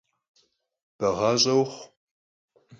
Beğaş'e 0.99 1.53
vuxhu! 1.57 1.81